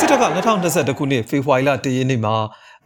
[0.00, 0.24] စစ်တပ်က
[0.66, 2.34] 2021ခုနှစ်ဖေဖော်ဝါရီလ1ရက်နေ့မှာ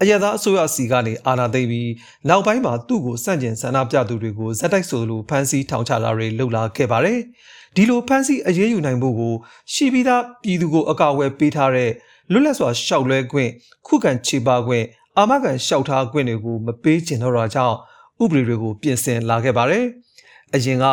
[0.00, 1.90] အရသာအစိုးရစီကနေအာဏာသိမ်းပြီး
[2.28, 7.18] နောက်ပိုင်းမှာသူ့ကိုစန့်ကျင်ဆန္ဒပြသူတွေကိုဇက်တိုက်ဆိုလိုဖမ်းဆီးထောင်ချတာတွေလှုပ်လာခဲ့ပါတယ်။
[7.76, 9.34] ဒီလိုဖမ်းဆီးအရေးယူနိုင်ဖို့ကို
[9.72, 11.90] ရှိပြီးသားပြည်သူကိုအကာအကွယ်ပေးထားတဲ့
[12.32, 13.50] လွတ်လပ်စွာရှောက်လွဲခွင့်
[13.86, 14.84] ခုခံခြေပါခွင့်
[15.16, 17.76] အာမခံရှောက်ထားခွင့်တွေကိုမပေးချင်တော့တာကြောင့်
[18.22, 19.84] ဥပဒေတွေကိုပြင်ဆင်လာခဲ့ပါတယ်။
[20.54, 20.84] အရင်က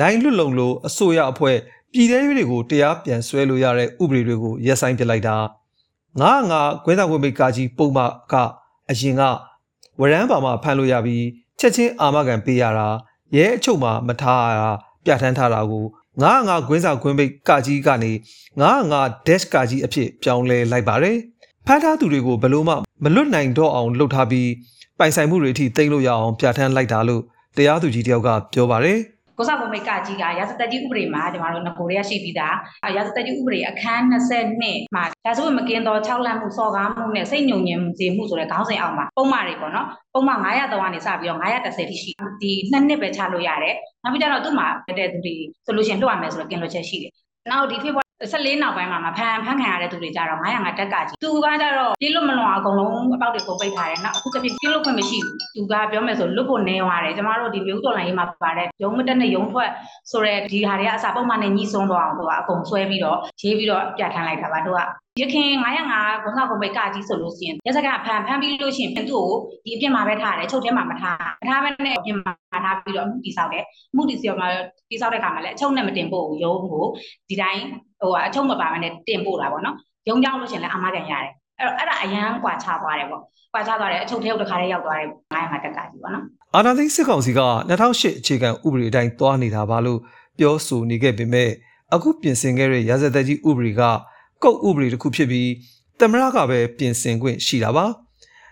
[0.00, 1.56] နိုင်လွတ်လုံလို့အစိုးရအဖွဲ့
[1.92, 5.36] ပြည်ထရေးတွေကိုတရားပြန်ဆွဲလို့ရတဲ့ဥပဒေတွေကိုရပ်ဆိုင်းပစ်လိုက်တာ
[6.20, 8.34] ငါငါခွဲသာခွင့်မိတ်ကာကြီးပုံမှက
[8.90, 9.22] အရင်က
[10.00, 11.24] ဝရမ်းပါမှာဖမ်းလို့ရပြီး
[11.58, 12.88] ချက်ချင်းအာမခံပေးရတာ
[13.36, 14.70] ရဲအချုပ်မှာမထားရတာ
[15.04, 15.84] ပြဋ္ဌာန်းထားတာကို
[16.22, 18.12] ငါငါခွင်းစာခွင်းမိတ်ကာကြီးကနေ
[18.60, 21.16] ငါငါ dash ကာကြီးအဖြစ်ပြောင်းလဲလိုက်ပါတယ်
[21.66, 24.50] ဖမ်းထားသူတွေကိုဘလို့မှမလွတ်နိုင်တော့အောင်လှုပ်ထားပြီး
[24.98, 27.22] ပိုင်ဆိုင်မှုတွေအထိတိမ့်လို့ရအောင်ပြဋ္ဌာန်းလိုက်တာလို့
[27.56, 28.98] တရားသူကြီးတယောက်ကပြောပါတယ်
[29.38, 32.56] ကိုစားပုံမိတ်ကကြီးကရာဇသက်ကြီးဥပဒေမှာကျမတို့ငကိုတွေကရှိပြီးသား
[32.96, 42.10] ရာဇသက်ကြီးဥပဒေအခန်း22မှာဒါဆိုရင်မကင်းသော6လမ်းမှုစော်ကားမှုနဲ့စိတ်ညုံညင်မှုစေမှုဆိုတဲ့ခေါင်းစဉ်အောက်မှာပုံမှန်တွေပေါ့နော်ပုံမှန်900တောင်းကနေစပြီးတော့930ထိရှိ
[42.42, 44.66] ဒီနှစ်နှစ်ပဲချလို့ရတယ်နောက်ပြီးတော့သူ့မှာ
[44.98, 45.34] တဲ့သူတွေ
[45.66, 47.12] ဆိုလို့ရှိရင်လွှတ်ရမယ်ဆိုတော့ကင်းလွှတ်ချက်ရှိတယ်
[47.50, 59.70] နောက်ဒီဖေဖော် 14နောက်ပိုင်းမှာမဖန်ဖန်ခံရတဲ့သူတွေကြတော့905တက်ကကြီးသူကကြတော့ပြေးလို့မလွန်အကုန်လုံးအပေါက်တွေကိုပိတ်ထားတယ်နောက်အခုတစ်ပြည့်ပြေးလို့ခွင့်မရှိဘူးသူကပြောမယ်ဆိုလွတ်ဖို့နေသွားတယ်ကျမတို့ဒီမျိုးတော်လိုင်းရေးမှာပါတဲ့ရုံးမတက်နဲ့ရုံးထွက်
[60.10, 64.80] ဆိုတော့ဒီဟာတွေကအစာပုံမှန်နဲ့ညီးစွန်းသွားအောင်သူကအကုန်ဆွဲပြီးတော့ရေးပြီးတော့ပြဋ္ဌာန်းလိုက်တာပါသူက
[65.22, 65.50] ရခင်
[65.90, 69.28] 905ဘုံကဘုံပဲကကြီးဆိုလို့ရှိရင်ရက်စကဖန်ဖန်ပြီးလို့ရှိရင်သူ့ကို
[69.64, 74.48] ဒီအပြစ်မှာပဲထားတယ်ချုပ်ထဲမှာမထားမထားဘဲနဲ့အပြစ်မှာထားပြီးတော့အမှုတည်ဆောက်တယ်အမှုတည်ဆောက်မှာ
[74.90, 76.84] တည်ဆောက်တဲ့ခါမှာလည်းအချုပ်နဲ့မတင်ဖို့ရုံးကို
[77.28, 77.64] ဒီတိုင်း
[78.00, 79.76] ဟိုအချုပ်မပါမနဲ့တင်ပို့တာပေါ့နော်
[80.08, 90.00] ရုံကြောင်းလို့ရှိရင်လည်းအမကန်ရတယ်အဲ့တော့အဲ့ဒါအရန်ကွာချသွားတယ်ပေါ့ကွာချသွားတယ်အချုပ်ထဲကိုတခါလေးရောက်သွားတယ်900တက်ကကြီးပေါ့နော်အာနာသိန်းစစ်ကောင်စီက2008အခြေခံဥပဒေအတိုင်းသွားနေတာပါလို့
[90.38, 91.50] ပြောဆိုနေခဲ့ပေမဲ့
[91.94, 93.82] အခုပြင်ဆင်ခဲ့တဲ့ရာဇသက်ကြီးဥပဒေက
[94.44, 95.50] ကုတ်ဥပဒေတစ်ခုဖြစ်ပြီး
[95.98, 97.86] သမရကပဲပြင်ဆင်ခွင့်ရှိတာပါ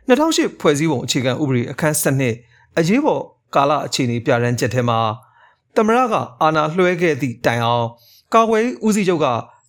[0.08, 1.96] 2008ဖွဲ့စည်းပုံအခြေခံဥပဒေအခန်း
[2.36, 3.22] 7အရေးပေါ်
[3.55, 4.98] ကာလအခြေအနေပြဋ္ဌာန်းချက်ထဲမှာ
[5.77, 7.86] သမရကအာဏာလွှဲခဲ့သည့်တိုင်အောင်
[8.34, 9.27] ကာကွယ်ဦးစီးချုပ်က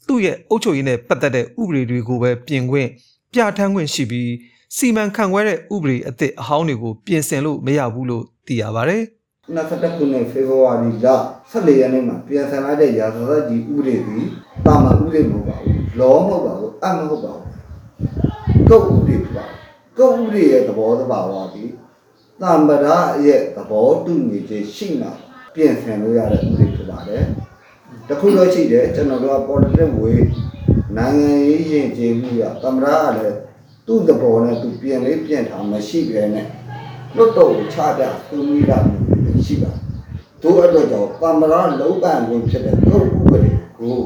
[0.07, 2.89] သူ့ရဲ့အုပ်ချုပ်ရေးနဲ့ပတ်သက်တဲ့ဥပဒေတွေကိုပဲပြင်ခွင့်
[3.33, 4.31] ပြဋ္ဌာန်းခွင့်ရှိပြီး
[4.75, 9.03] စီမံခန့်ခွဲတဲ့ဥပဒေအသစ်အဟောင်းတွေကိုပြင်ဆင်လို့မရဘူးလို့သိရပါတယ်
[9.49, 11.07] 21ခုနှစ်ဖေဖော်ဝါရီလ
[11.51, 14.25] 14ရက်နေ့မှာပြန်ဆန်လိုက်တဲ့ရာဇသတ်ကြီးဥပဒေသည်
[14.65, 19.45] တာမန်ဥပဒေမဟုတ်ပါဘူး လောမဟုတ်ပါဘူးအမဟုတ်ပါဘူးကုတ်ဥပဒေဖြစ်ပါ
[19.97, 21.69] ကုတ်ဥပဒေရဲ့သဘောတဘာဝသည်
[22.41, 25.07] တမ္ပရာရဲ့သဘောတူညီချက်ရှိမှ
[25.53, 27.23] ပြင်ဆင်လို့ရတဲ့ဥပဒေဖြစ်ပါတယ်
[28.07, 30.19] တခုတော့ရှိတယ်ကျွန်တော်တို့က political way
[30.97, 33.37] နိုင်ငံရေးယဉ်ကျေးမှုရတမ္ပရာကလည်း
[33.87, 36.47] သူ့သဘောနဲ့သူပြင်လေးပြင်ထားမရှိပဲနဲ့
[37.15, 38.77] လွတ်တော့ချတာသူမိတာ
[39.45, 39.71] ရှိပါ
[40.41, 43.97] တို့အတွက်ကြောင့်တမ္ပရာလုံးပန်ကိုဖြစ်တဲ့ကုတ်ဥပဒေကို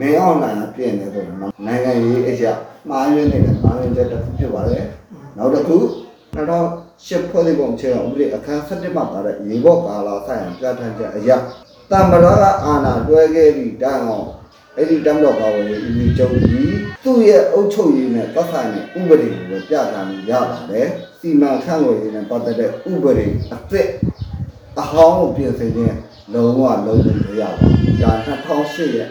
[0.00, 2.52] မင်းအောင်နိုင်ပြင်တယ်ဆိုတော့နိုင်ငံရေးအရာ
[2.88, 4.86] မှားရင်းနေတဲ့မှားရင်းချက်တစ်ခုဖြစ်ပါတယ်
[5.36, 5.76] နောက်တစ်ခု
[6.34, 11.36] 2008ဖွဲ့စည်းပုံချေအောင်ဥပဒေအခန်း7မှာပါတဲ့ရေဘော့ကာလာဆိုင်ရာပြဋ္ဌာန်းချက်အရာ
[11.90, 14.26] တမ္ပရာကအာဏာတွဲခဲ့ပြီးတန်းအောင်
[14.76, 20.88] အဲ့ဒီတမ်းတော်ပါဝင်ဦးစီးချုပ်ကြီးသူ့ရဲ့အုပ်ချုပ်ရေးနဲ့ပတ်ဆိုင်တဲ့ဥပဒေကိုပဲပြဋ္ဌာန်းရပါတယ်
[21.20, 23.88] စီမံခန့်ခွဲရေးနဲ့ပတ်သက်တဲ့ဥပဒေအသစ်
[24.80, 25.96] အဟောင်းကိုပြင်ဆင်ခြင်း
[26.32, 29.08] လုံးဝလုံးဝမရပါဘူးဒါ2008ရဲ့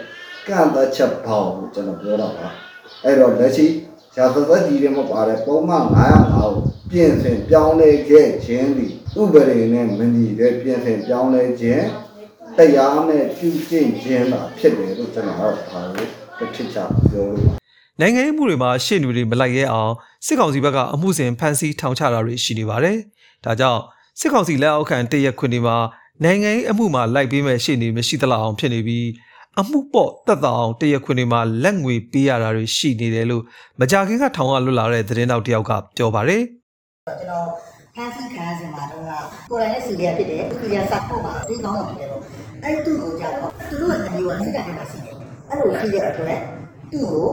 [0.48, 2.48] ကန့်သက်ချက်ပေါင်းကိုကျွန်တော်ပြောတော့ပါ
[3.04, 3.66] အဲ့တော့လက်ရှိ
[4.18, 6.52] ရာဇသက်ကြီးတွေမှာပါတဲ့ပုံမှန်905ကို
[6.92, 8.88] ပြင်ဆင်ပြောင်းလဲခဲ့ခြင်းဒီ
[9.22, 11.86] ဥပဒေနဲ့မညီတဲ့ပြင်ဆင်ပြောင်းလဲခြင်း
[12.58, 16.06] တရားနဲ့ပြုကျင့်ခြင်းသာဖြစ်တယ်လို့ကျွန်တော်ကတော့ဒါကို
[16.40, 16.78] တစ်ချက်ချ
[17.12, 17.54] ပြောလို့ပါ
[18.00, 19.94] နိုင်ငံရေးမှုတွေမှာရှေ့နေတွေမလိုက်ရဲအောင်
[20.26, 22.98] စစ်ကောင်စီဘက်ကအမှုစဉ်ဖမ်းဆီးထောင်ချတာတွေရှိနေပါတယ်။
[23.46, 23.82] ဒါကြောင့်
[24.20, 25.78] စစ်ကောင်စီလက်အောက်ခံတရက်ခွင်တွေမှာ
[26.24, 29.06] နိုင်ငံရေးအမှုမှာလိုက်ပေးမဲ့ရှေ့နေမရှိသလောက်အောင်ဖြစ်နေပြီး
[29.60, 33.44] အမှုပေါ့တက်တာအောင်တရက်ခွင်တွေမှာလက်ငွေပေးရတာတွေရှိနေတယ်လို့
[33.80, 36.42] မကြခင်ကထောင်ကလွတ်လာတဲ့သတင်းတောက်တယောက်ကပြောပါတယ်
[37.06, 37.48] ကျွန်တော်
[37.96, 39.04] ဖန်ဆင်းခံရစဉ်မှာတော့
[39.50, 42.22] ကိုယ်တိုင်နဲ့စီရီယာဖြစ်တယ်စီရီယာစပ်ဖို့ပါဒီကောင်းတော့ဖြစ်တယ်တော့
[42.64, 45.16] အဲ့သူ့ကိုကြတော့သူတို့ရဲ့မျိုးအနိကတည်းကရှိတယ်
[45.50, 46.40] အဲ့လိုရှိတဲ့အတွက်
[46.92, 47.28] သူ့ကို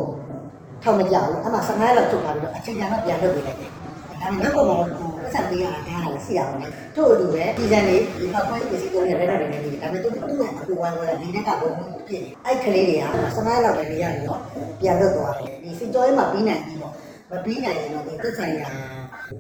[0.83, 4.67] ထောင်မကြဘူးအဲ့မှာ15ရက်လောက်ချုပ်ထားပြီးတော့အချိန်ကြာတော့ပြန်လုပ်ပေးလိုက်တယ်ဒါပေမဲ့တော့
[4.99, 6.67] ကိုယ် ဆက်ပေးရတာလည်းရှိရအောင်လေ
[6.97, 13.05] တို့အတူပဲဒီဇန်လေးဒီဖောက်ခွဲပစ္စည်းကိုလည်းရဲတယ်နေတယ်ဒါပေမဲ့သူတို့ကအခုဝိုင်းဝိုင်းဒီနေ့ကဘုံဖြစ်နေအဲ့ကလေးတွေက
[13.37, 14.41] 15ရက်လောက်ပဲနေရပြီးတော့
[14.81, 16.93] ပြန်လွတ်သွားတယ်ဒီစစ်ကြောရေးမှာပြီးနိုင်ပြီးတော့
[17.31, 18.69] မပြီးနိုင်ရင်တော့ဒီသက်ဆိုင်ရာ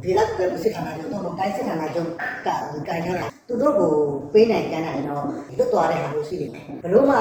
[0.02, 2.08] ဒီလောက်ကစစ်ဌာနချုပ်တော့တိုင်းစစ်ဌာနချုပ်
[2.46, 3.92] ကဒီကိုင်ထားတာသူတို့ကို
[4.32, 5.24] ပေးနိုင်ကြတယ်တော့
[5.56, 6.50] လွတ်သွားတဲ့ဟာလို့ရှိတယ်
[6.82, 7.18] ဘလို့မှ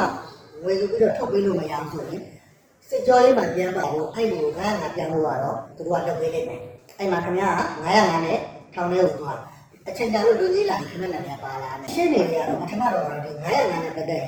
[0.66, 2.24] ဝယ်ယူပြီးတော့ထုတ်ပေးလို့မရဘူးဆိုရင်
[2.89, 6.62] စစ်ကြောရေးမှာပြန်ပါလို့အဲ့လိုငါးငါပြန်လို့ကတော့သူတို့ကလုပ်ပေးလိုက်တယ်
[6.98, 7.54] အဲ့မှာခင်ဗျား
[7.86, 8.39] 905နဲ့
[8.74, 9.39] ထောင်ထဲကိုသွား
[9.88, 14.27] အချိန်ကြာလို့လူကြီးလာခင်ဗျားလည်းပါလာတယ်ရှင်းနေရတော့ပထမတော့ဒီ905နဲ့ပတ်သက်ရင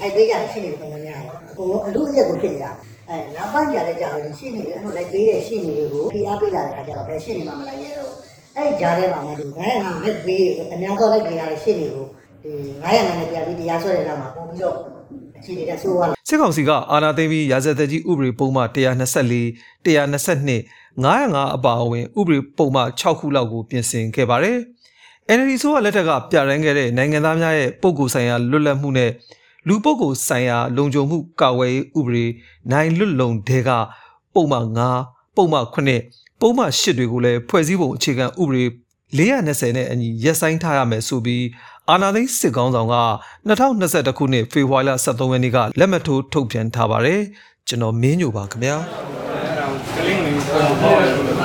[0.00, 2.64] အဲ့ဒီကရှင်းနေပုံများတယ်ဟိုအလူအရက်ကိုဖြစ်ရ
[3.08, 8.12] အအဲနောက်ပိုင်းကြတဲ့ကြာလို့ရှင်းနေတယ်အဲ့လိုလိုက်ပေးတဲ့ရှင်းနေတွေကိုဖိအားပေးလာတဲ့ခါကျတော့ဘယ်ရှင်းနေမှမလိုက်ရတော့
[8.56, 12.06] အဲ့ကြားထဲမှာလည်းဒီ900ငါမဲ့ပေးအများဆုံးလိုက်ပေးရတဲ့ရှင်းတွေကို
[12.42, 14.76] ဒီ900ငါနဲ့ပြပြီးတရားဆွဲတဲ့နောက်မှာပုံပြီးတော့
[15.42, 19.42] အခြေအနေတက်ဆိုးသွားစစ်ကောင်စီကအာဏာသိမ်းပြီးရာဇသက်ကြီးဥပဒေပုံမှ124
[19.84, 20.56] 122
[21.04, 24.58] 905အပါအဝင်ဥပဒေပုံမှ6ခုလောက်ကိုပြင်ဆင်ခဲ့ပါတယ်။
[25.36, 29.10] NLD ဆိုကလက်ထက်ကပြရန်ခဲ့တဲ့နိုင်ငံသားများရဲ့ပုဂ္ဂိုလ်ဆိုင်ရာလွတ်လပ်မှုနဲ့
[29.68, 32.26] လူပုဂ္ဂိုလ်ဆိုင်ရာလုံခြုံမှုကာကွယ်ရေးဥပဒေ
[32.72, 33.70] နိုင်လွတ်လုံတဲက
[34.34, 34.58] ပုံမှ
[34.98, 35.58] 9ပုံမှ
[36.00, 38.64] 9ပုံမှ10တွေကိုလည်းဖွဲ့စည်းပုံအခြေခံဥပဒေ
[39.18, 41.44] 420နဲ့အညီရက်ဆိုင်ထားရမယ်ဆိုပြီး
[41.90, 42.96] အာဏာသိမ်းစစ်ကောင်ဆောင်က
[43.48, 47.20] 2021ခုနှစ်ဖေဖော်ဝါရီလ23ရက်နေ့ကလက်မှတ်ထိုးထုတ်ပြန်ထားပါတယ်
[47.68, 48.76] ကျွန်တော်မင်းညိုပါခင်ဗျာ
[49.96, 51.42] ကလင်းလေးပုံပေါ်